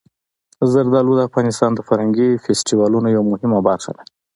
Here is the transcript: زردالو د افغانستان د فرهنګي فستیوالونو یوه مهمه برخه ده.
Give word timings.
زردالو 0.71 1.11
د 1.15 1.21
افغانستان 1.29 1.71
د 1.75 1.79
فرهنګي 1.87 2.29
فستیوالونو 2.43 3.07
یوه 3.15 3.25
مهمه 3.31 3.59
برخه 3.69 3.91
ده. 3.97 4.03